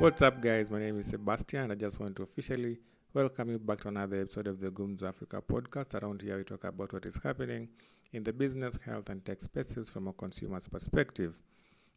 [0.00, 0.70] What's up, guys?
[0.72, 1.62] My name is Sebastian.
[1.62, 2.78] And I just want to officially
[3.14, 5.94] welcome you back to another episode of the Gumzo Africa podcast.
[5.94, 7.68] Around here, we talk about what is happening
[8.12, 11.38] in the business, health, and tech spaces from a consumer's perspective.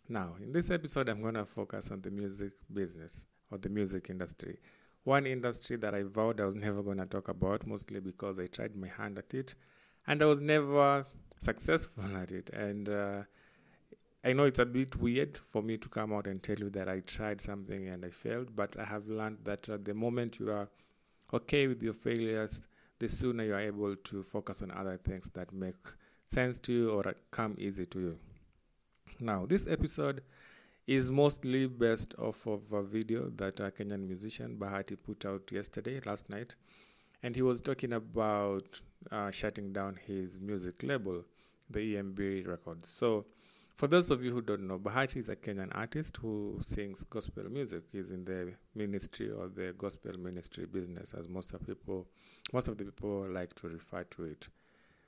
[0.07, 4.11] Now, in this episode, I'm going to focus on the music business or the music
[4.11, 4.59] industry.
[5.03, 8.45] One industry that I vowed I was never going to talk about, mostly because I
[8.45, 9.55] tried my hand at it
[10.05, 11.05] and I was never
[11.39, 12.51] successful at it.
[12.51, 13.21] And uh,
[14.27, 16.89] I know it's a bit weird for me to come out and tell you that
[16.89, 20.51] I tried something and I failed, but I have learned that at the moment you
[20.51, 20.67] are
[21.33, 22.67] okay with your failures,
[22.99, 25.77] the sooner you are able to focus on other things that make
[26.25, 28.19] sense to you or come easy to you.
[29.21, 30.21] Now, this episode
[30.87, 36.01] is mostly based off of a video that a Kenyan musician Bahati put out yesterday,
[36.05, 36.53] last night,
[37.23, 41.23] and he was talking about uh, shutting down his music label,
[41.69, 42.89] the EMB Records.
[42.89, 43.25] So,
[43.77, 47.43] for those of you who don't know, Bahati is a Kenyan artist who sings gospel
[47.43, 47.83] music.
[47.91, 52.07] He's in the ministry or the gospel ministry business, as most of people,
[52.51, 54.47] most of the people like to refer to it.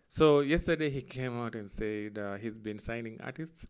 [0.08, 3.66] So yesterday he came out and said uh, he's been signing artists,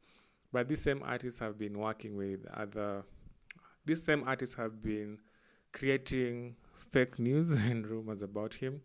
[0.51, 3.03] but these same artists have been working with other.
[3.85, 5.19] These same artists have been
[5.71, 8.81] creating fake news and rumors about him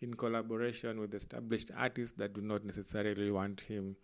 [0.00, 3.96] in collaboration with established artists that do not necessarily want him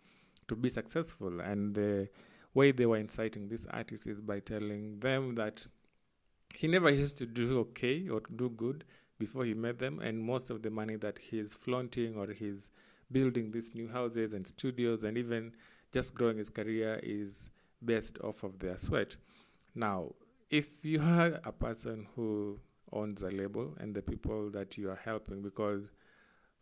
[0.47, 1.41] to be successful.
[1.41, 2.09] And the
[2.53, 5.65] way they were inciting these artists is by telling them that
[6.55, 8.83] he never used to do okay or do good
[9.19, 12.71] before he met them, and most of the money that he's flaunting or he's
[13.11, 15.53] building these new houses and studios and even
[15.93, 17.49] just growing his career is
[17.85, 19.15] based off of their sweat.
[19.75, 20.13] Now,
[20.49, 22.59] if you are a person who
[22.91, 25.91] owns a label and the people that you are helping, because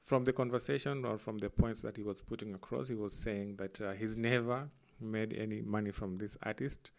[0.03, 3.55] from the conversation or from the points that he was putting across, he was saying
[3.57, 6.91] that uh, he's never made any money from this artist.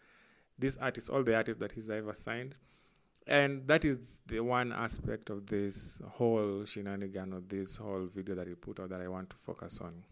[0.57, 2.55] This artist, all the artists that he's ever signed.
[3.25, 8.47] And that is the one aspect of this whole shenanigan or this whole video that
[8.47, 10.03] he put out that I want to focus on.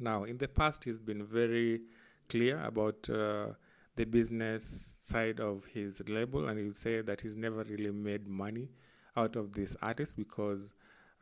[0.00, 1.82] Now, in the past, he's been very
[2.28, 3.48] clear about uh,
[3.96, 8.26] the business side of his label, and he would say that he's never really made
[8.26, 8.68] money
[9.16, 10.72] out of this artist because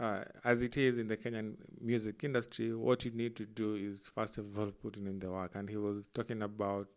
[0.01, 4.11] uh, as it is in the Kenyan music industry, what you need to do is
[4.15, 5.53] first of all putting in the work.
[5.55, 6.89] And he was talking about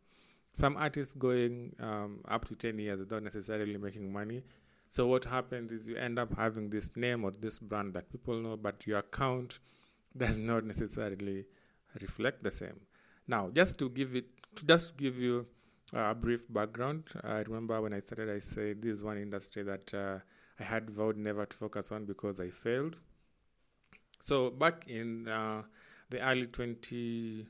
[0.54, 4.42] some artists going um, up to 10 years without necessarily making money.
[4.88, 8.40] So what happens is you end up having this name or this brand that people
[8.40, 9.60] know, but your account
[10.18, 11.46] does not necessarily
[12.02, 12.80] reflect the same.
[13.28, 14.26] Now, just to give it,
[14.56, 15.46] to just give you
[15.94, 19.94] a brief background, I remember when I started, I said this is one industry that
[19.94, 20.20] uh,
[20.60, 22.96] I had vowed never to focus on because I failed.
[24.22, 25.64] So back in uh,
[26.10, 27.46] the early 20,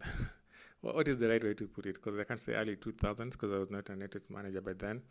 [0.80, 1.94] what is the right way to put it?
[1.94, 5.02] Because I can't say early 2000s because I was not an artist manager by then.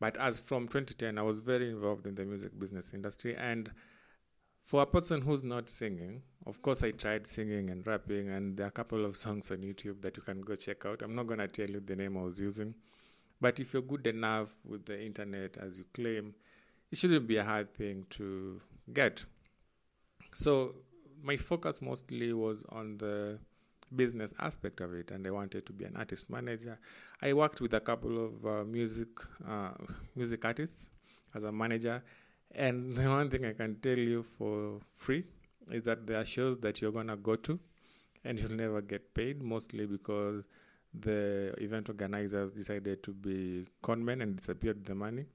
[0.00, 3.36] But as from 2010, I was very involved in the music business industry.
[3.36, 3.70] And
[4.60, 8.66] for a person who's not singing, of course, I tried singing and rapping, and there
[8.66, 11.02] are a couple of songs on YouTube that you can go check out.
[11.02, 12.74] I'm not going to tell you the name I was using.
[13.40, 16.34] But if you're good enough with the internet, as you claim,
[16.90, 18.60] it shouldn't be a hard thing to
[18.92, 19.24] get.
[20.34, 20.74] So
[21.22, 23.38] my focus mostly was on the
[23.94, 26.78] business aspect of it, and I wanted to be an artist manager.
[27.22, 29.08] I worked with a couple of uh, music
[29.46, 29.70] uh,
[30.14, 30.88] music artists
[31.34, 32.02] as a manager,
[32.52, 35.24] and the one thing I can tell you for free
[35.70, 37.58] is that there are shows that you're gonna go to,
[38.24, 40.44] and you'll never get paid, mostly because
[40.94, 45.26] the event organizers decided to be conmen and disappeared the money.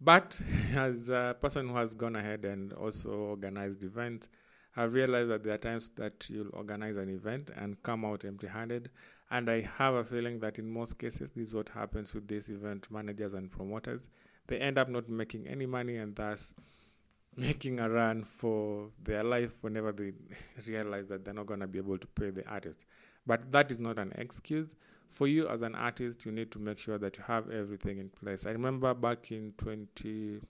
[0.00, 0.38] But
[0.74, 4.28] as a person who has gone ahead and also organized events,
[4.76, 8.46] I've realized that there are times that you'll organize an event and come out empty
[8.46, 8.90] handed.
[9.30, 12.48] And I have a feeling that in most cases, this is what happens with these
[12.48, 14.06] event managers and promoters.
[14.46, 16.54] They end up not making any money and thus
[17.36, 20.12] making a run for their life whenever they
[20.66, 22.84] realize that they're not going to be able to pay the artist.
[23.26, 24.74] But that is not an excuse
[25.10, 28.08] for you as an artist, you need to make sure that you have everything in
[28.08, 28.46] place.
[28.46, 30.40] I remember back in 2012,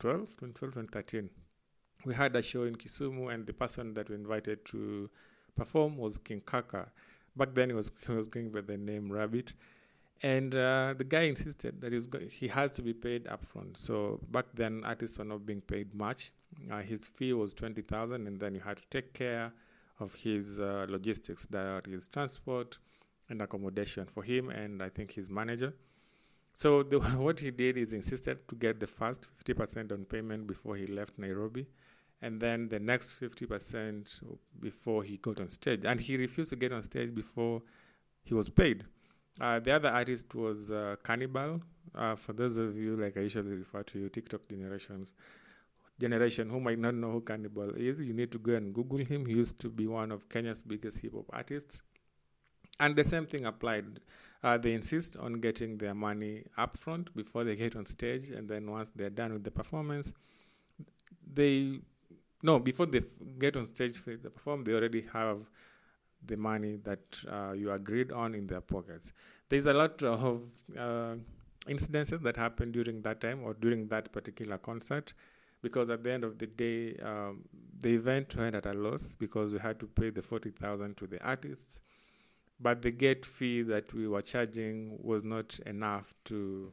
[0.00, 1.30] 2012, 2013,
[2.04, 5.10] we had a show in Kisumu, and the person that we invited to
[5.56, 6.90] perform was King Kaka.
[7.36, 9.54] Back then, he was he was going by the name Rabbit,
[10.22, 13.76] and uh, the guy insisted that he, go- he has to be paid upfront.
[13.76, 16.32] So back then, artists were not being paid much.
[16.70, 19.52] Uh, his fee was twenty thousand, and then you had to take care
[20.00, 22.78] of his uh, logistics, that his transport,
[23.28, 25.74] and accommodation for him and I think his manager.
[26.52, 30.76] So the, what he did is insisted to get the first 50% on payment before
[30.76, 31.66] he left Nairobi,
[32.20, 34.20] and then the next 50%
[34.58, 35.82] before he got on stage.
[35.84, 37.62] And he refused to get on stage before
[38.24, 38.84] he was paid.
[39.40, 41.60] Uh, the other artist was uh, Cannibal.
[41.94, 45.14] Uh, for those of you, like I usually refer to you, TikTok generations,
[46.00, 49.26] generation who might not know who Cannibal is, you need to go and Google him.
[49.26, 51.82] He used to be one of Kenya's biggest hip hop artists.
[52.80, 54.00] And the same thing applied.
[54.42, 58.70] Uh, they insist on getting their money upfront before they get on stage, and then
[58.70, 60.12] once they're done with the performance,
[61.34, 61.80] they
[62.42, 65.38] no before they f- get on stage for the perform, they already have
[66.24, 69.12] the money that uh, you agreed on in their pockets.
[69.48, 70.42] There's a lot of
[70.76, 71.14] uh,
[71.66, 75.14] incidences that happened during that time or during that particular concert
[75.62, 77.44] because at the end of the day, um,
[77.80, 81.22] the event went at a loss because we had to pay the 40,000 to the
[81.24, 81.80] artists.
[82.60, 86.72] But the gate fee that we were charging was not enough to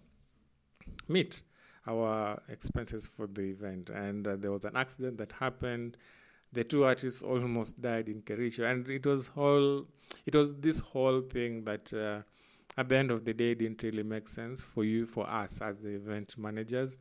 [1.08, 1.44] meet
[1.88, 3.90] our expenses for the event.
[3.90, 5.98] And uh, there was an accident that happened.
[6.54, 9.86] The two artists almost died in Kericho, and it was whole.
[10.26, 12.22] It was this whole thing that, uh,
[12.78, 15.78] at the end of the day, didn't really make sense for you, for us as
[15.78, 16.98] the event managers.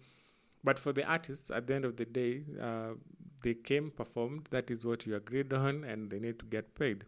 [0.63, 2.95] But for the artists, at the end of the day, uh,
[3.43, 4.49] they came, performed.
[4.51, 7.05] That is what you agreed on, and they need to get paid.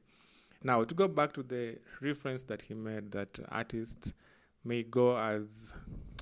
[0.62, 4.12] Now, to go back to the reference that he made, that artists
[4.64, 5.72] may go as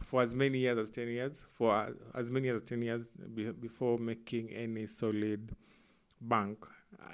[0.05, 3.99] for as many years as 10 years, for as many as 10 years be, before
[3.99, 5.57] making any solid
[6.21, 6.65] bank.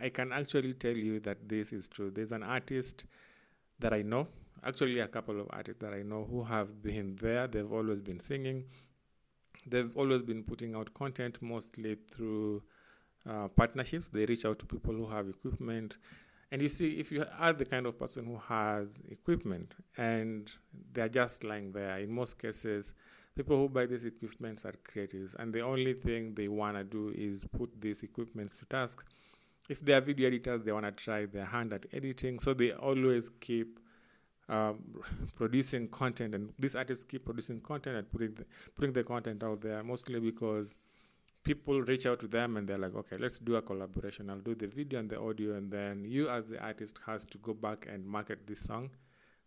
[0.00, 2.10] I can actually tell you that this is true.
[2.10, 3.04] There's an artist
[3.78, 4.26] that I know,
[4.64, 7.46] actually, a couple of artists that I know who have been there.
[7.46, 8.64] They've always been singing,
[9.66, 12.62] they've always been putting out content mostly through
[13.28, 14.08] uh, partnerships.
[14.12, 15.96] They reach out to people who have equipment.
[16.52, 20.50] And you see, if you are the kind of person who has equipment and
[20.92, 22.92] they're just lying there, in most cases,
[23.36, 27.12] people who buy these equipments are creatives, and the only thing they want to do
[27.16, 29.04] is put these equipments to task.
[29.68, 32.72] If they are video editors, they want to try their hand at editing, so they
[32.72, 33.78] always keep
[34.48, 34.82] um,
[35.36, 38.44] producing content, and these artists keep producing content and putting the,
[38.74, 40.74] putting the content out there, mostly because
[41.42, 44.30] people reach out to them and they're like, okay, let's do a collaboration.
[44.30, 47.38] I'll do the video and the audio, and then you, as the artist, has to
[47.38, 48.90] go back and market this song.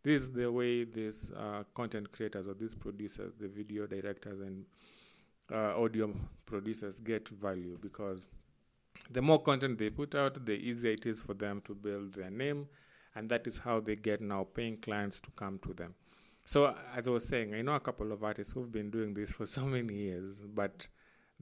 [0.04, 4.66] This is the way these uh, content creators or these producers, the video directors and
[5.54, 6.14] uh, audio
[6.46, 8.22] producers, get value because
[9.10, 12.30] the more content they put out, the easier it is for them to build their
[12.30, 12.68] name,
[13.16, 15.94] and that is how they get now paying clients to come to them.
[16.46, 19.32] So, as I was saying, I know a couple of artists who've been doing this
[19.32, 20.88] for so many years, but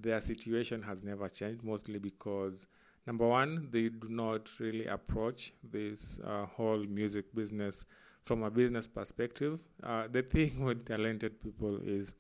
[0.02, 2.66] their situation has never changed, mostly because
[3.08, 7.86] number one, they do not really approach this uh, whole music business
[8.24, 9.64] from a business perspective.
[9.84, 12.14] Uh, the thing with talented people is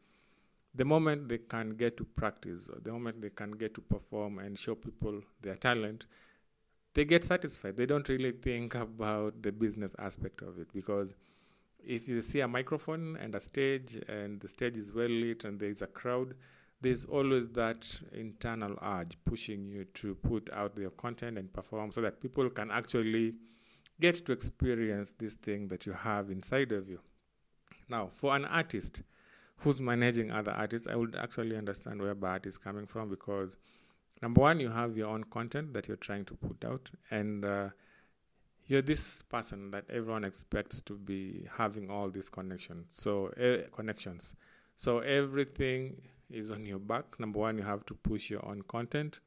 [0.74, 4.39] the moment they can get to practice, or the moment they can get to perform
[4.39, 6.06] and show people their talent,
[6.94, 7.77] they get satisfied.
[7.77, 11.16] They don't really think about the business aspect of it because
[11.84, 15.60] if you see a microphone and a stage and the stage is well lit and
[15.60, 16.36] there is a crowd,
[16.81, 22.01] there's always that internal urge pushing you to put out your content and perform so
[22.01, 23.36] that people can actually
[24.00, 27.00] get to experience this thing that you have inside of you.
[27.88, 29.04] Now, for an artist
[29.57, 33.57] who's managing other artists, I would actually understand where Bart is coming from because
[34.22, 37.70] number one, you have your own content that you're trying to put out, and uh,
[38.65, 42.88] you're this person that everyone expects to be having all these connections.
[42.91, 44.36] So uh, connections.
[44.75, 46.01] So everything
[46.34, 47.20] is on your back.
[47.20, 49.20] Number one, you have to push your own content.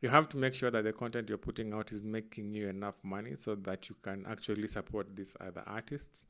[0.00, 2.96] You have to make sure that the content you're putting out is making you enough
[3.02, 6.26] money so that you can actually support these other artists.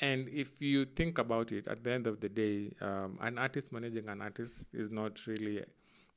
[0.00, 3.72] And if you think about it, at the end of the day, um, an artist
[3.72, 5.62] managing an artist is not really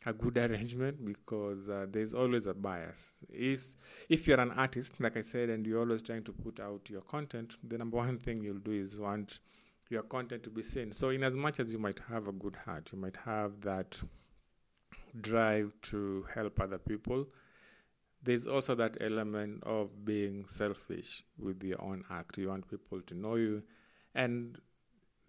[0.06, 3.16] a good arrangement because uh, there's always a bias.
[3.30, 3.76] Is
[4.08, 7.02] if you're an artist, like I said, and you're always trying to put out your
[7.02, 9.40] content, the number one thing you'll do is want
[9.90, 10.92] your content to be seen.
[10.92, 14.02] So, in as much as you might have a good heart, you might have that
[15.20, 17.28] drive to help other people.
[18.24, 22.38] There's also that element of being selfish with your own act.
[22.38, 23.64] You want people to know you,
[24.16, 24.58] and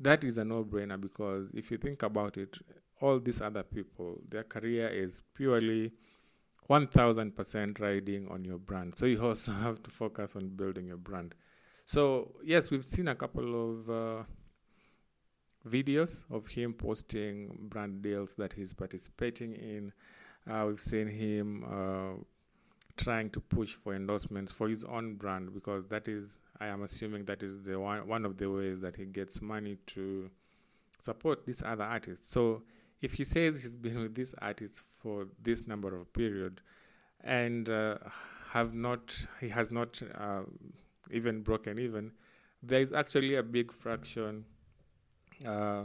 [0.01, 2.57] that is a no-brainer because if you think about it,
[3.01, 5.93] all these other people, their career is purely
[6.69, 8.97] 1000% riding on your brand.
[8.97, 11.35] So you also have to focus on building your brand.
[11.85, 14.23] So, yes, we've seen a couple of uh,
[15.69, 19.93] videos of him posting brand deals that he's participating in.
[20.49, 22.23] Uh, we've seen him uh,
[22.97, 27.25] trying to push for endorsements for his own brand because that is, I am assuming,
[27.25, 30.31] that is the one one of the ways that he gets money to
[31.01, 32.31] support these other artists.
[32.31, 32.63] So
[33.03, 36.61] if he says he's been with this artist for this number of period
[37.23, 37.99] and uh,
[38.51, 40.43] have not, he has not uh,
[41.11, 42.13] even broken even
[42.63, 44.45] there is actually a big fraction
[45.45, 45.85] uh,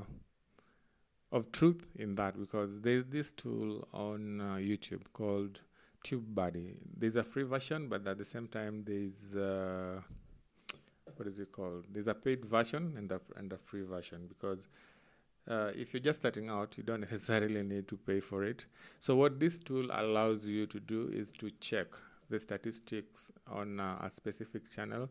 [1.32, 5.60] of truth in that because there's this tool on uh, YouTube called
[6.06, 6.76] TubeBuddy.
[6.98, 10.02] There's a free version, but at the same time, there's uh,
[11.16, 11.86] what is it called?
[11.92, 14.68] There's a paid version and a, and a free version because
[15.48, 18.66] uh, if you're just starting out, you don't necessarily need to pay for it.
[19.00, 21.88] So, what this tool allows you to do is to check
[22.30, 25.10] the statistics on uh, a specific channel.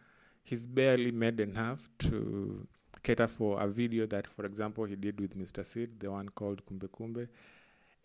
[0.44, 2.66] he's barely made enough to
[3.02, 5.66] cater for a video that for example he did with Mr.
[5.66, 7.28] Seed the one called Kumbe Kumbe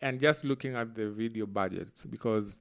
[0.01, 2.55] and just looking at the video budgets because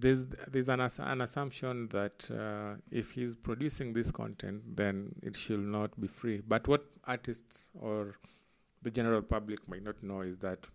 [0.00, 5.60] there's there's an, an assumption that uh, if he's producing this content, then it should
[5.60, 6.40] not be free.
[6.46, 8.16] But what artists or
[8.82, 10.66] the general public might not know is that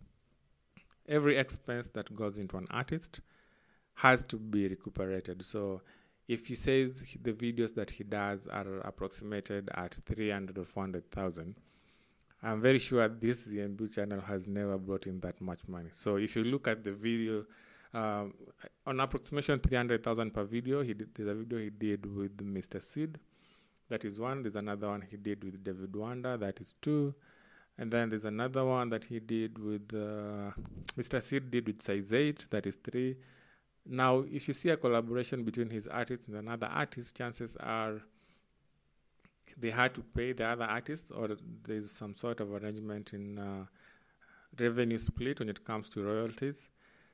[1.07, 3.21] every expense that goes into an artist
[3.95, 5.43] has to be recuperated.
[5.43, 5.81] So
[6.27, 11.55] if he says the videos that he does are approximated at 300 or 400,000,
[12.41, 15.89] I'm very sure this EMB channel has never brought in that much money.
[15.91, 17.45] So if you look at the video
[17.93, 18.33] um,
[18.85, 22.81] on approximation 300,000 per video, he did, there's a video he did with Mr.
[22.81, 23.17] Seed.
[23.89, 24.41] That is one.
[24.41, 26.37] There's another one he did with David Wonder.
[26.37, 27.13] That is two.
[27.77, 30.51] And then there's another one that he did with uh,
[30.97, 31.21] Mr.
[31.21, 32.47] Seed did with Size 8.
[32.49, 33.17] That is three.
[33.87, 38.01] Now, if you see a collaboration between his artist and another artist, chances are
[39.57, 41.29] they had to pay the other artist, or
[41.63, 43.65] there's some sort of arrangement in uh,
[44.59, 46.69] revenue split when it comes to royalties.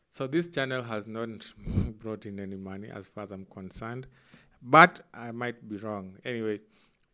[0.09, 1.53] So this channel has not
[1.99, 4.07] brought in any money as far as I'm concerned,
[4.61, 6.17] but I might be wrong.
[6.25, 6.61] Anyway,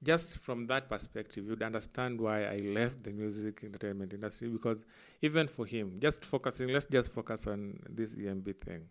[0.03, 4.85] just from that perspective, you'd understand why I left the music entertainment industry because
[5.21, 8.87] even for him, just focusing, let's just focus on this EMB thing.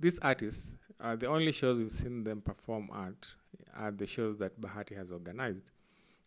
[0.00, 3.34] These artists, uh, the only shows we've seen them perform at
[3.76, 5.70] are the shows that Bahati has organized.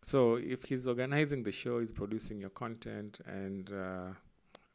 [0.01, 4.13] So if he's organizing the show, he's producing your content, and uh,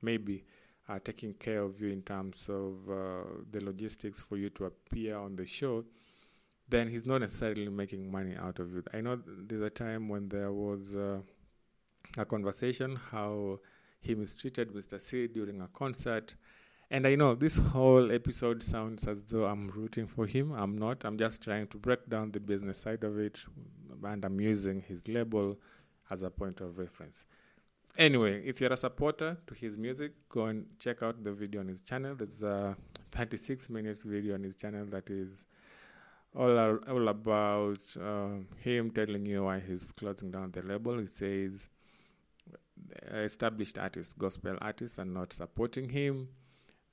[0.00, 0.44] maybe
[0.88, 5.16] uh, taking care of you in terms of uh, the logistics for you to appear
[5.16, 5.84] on the show,
[6.68, 8.86] then he's not necessarily making money out of it.
[8.94, 11.18] I know there's a time when there was uh,
[12.16, 13.60] a conversation how
[14.00, 15.00] he mistreated Mr.
[15.00, 16.34] C during a concert.
[16.90, 20.52] And I know this whole episode sounds as though I'm rooting for him.
[20.52, 21.04] I'm not.
[21.04, 23.40] I'm just trying to break down the business side of it,
[24.04, 25.58] and I'm using his label
[26.10, 27.24] as a point of reference.
[27.98, 31.68] Anyway, if you're a supporter to his music, go and check out the video on
[31.68, 32.14] his channel.
[32.14, 32.76] There's a
[33.10, 35.44] 36 minutes video on his channel that is
[36.36, 38.28] all, all about uh,
[38.58, 40.98] him telling you why he's closing down the label.
[40.98, 41.68] He says
[43.12, 46.28] established artists, gospel artists, are not supporting him,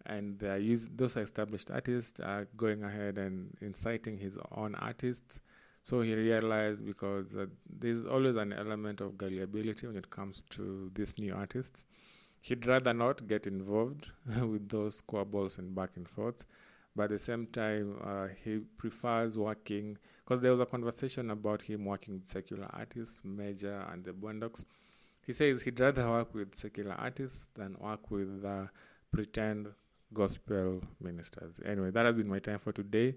[0.06, 5.40] and use, those established artists are going ahead and inciting his own artists
[5.84, 10.90] so he realized because uh, there's always an element of gullibility when it comes to
[10.96, 11.84] these new artists.
[12.40, 16.46] He'd rather not get involved with those squabbles and back and forth,
[16.96, 21.62] but at the same time, uh, he prefers working because there was a conversation about
[21.62, 24.64] him working with secular artists, Major and the Boondocks.
[25.26, 28.68] He says he'd rather work with secular artists than work with uh,
[29.12, 29.68] pretend
[30.14, 31.60] gospel ministers.
[31.66, 33.16] Anyway, that has been my time for today.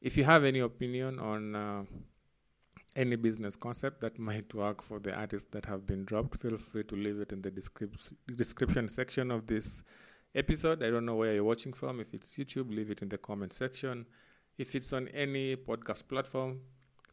[0.00, 1.84] If you have any opinion on uh,
[2.94, 6.84] any business concept that might work for the artists that have been dropped, feel free
[6.84, 9.82] to leave it in the descrip- description section of this
[10.34, 10.82] episode.
[10.82, 12.00] I don't know where you're watching from.
[12.00, 14.06] If it's YouTube, leave it in the comment section.
[14.58, 16.60] If it's on any podcast platform,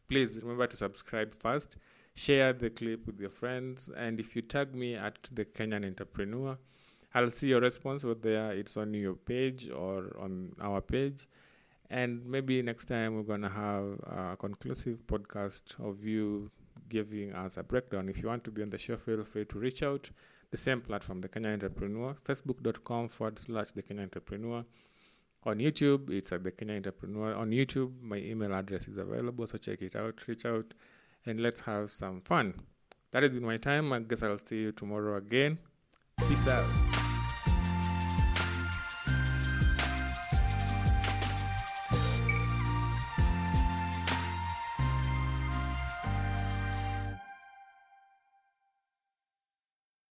[0.08, 1.76] please remember to subscribe first.
[2.14, 3.90] Share the clip with your friends.
[3.96, 6.56] And if you tag me at the Kenyan Entrepreneur,
[7.14, 11.28] I'll see your response whether it's on your page or on our page.
[11.90, 16.50] And maybe next time we're going to have a conclusive podcast of you
[16.88, 18.08] giving us a breakdown.
[18.08, 20.10] If you want to be on the show, feel free to reach out.
[20.50, 24.64] The same platform, The Kenya Entrepreneur, facebook.com forward slash The Kenya Entrepreneur.
[25.44, 27.34] On YouTube, it's at The Kenya Entrepreneur.
[27.34, 30.74] On YouTube, my email address is available, so check it out, reach out,
[31.26, 32.54] and let's have some fun.
[33.12, 33.92] That has been my time.
[33.92, 35.58] I guess I'll see you tomorrow again.
[36.28, 36.93] Peace out.